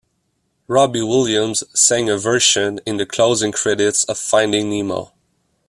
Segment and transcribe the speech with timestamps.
[0.67, 5.11] Robbie Williams sang a version in the closing credits of Finding Nemo.